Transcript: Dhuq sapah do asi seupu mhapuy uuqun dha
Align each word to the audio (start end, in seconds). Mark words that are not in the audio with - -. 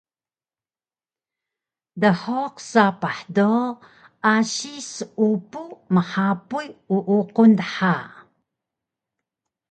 Dhuq 2.01 2.55
sapah 2.71 3.19
do 3.35 3.49
asi 4.33 4.73
seupu 4.93 5.63
mhapuy 5.95 6.67
uuqun 6.95 7.51
dha 7.59 7.93